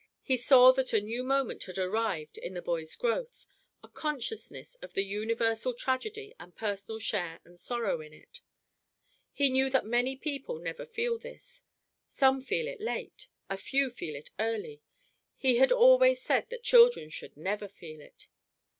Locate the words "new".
0.99-1.23